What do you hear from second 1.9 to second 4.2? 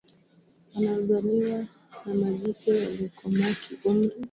na majike waliokomaa kiumri